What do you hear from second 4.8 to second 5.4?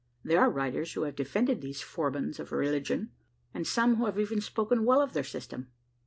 well of their